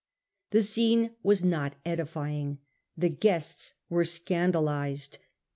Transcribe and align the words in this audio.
The 0.49 0.63
scene 0.63 1.11
was 1.21 1.43
not 1.43 1.75
edifying. 1.85 2.57
The 2.97 3.09
guests 3.09 3.75
were 3.87 4.03
scandalised. 4.03 5.19